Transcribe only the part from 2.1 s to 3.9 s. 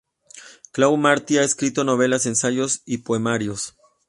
ensayos y poemarios.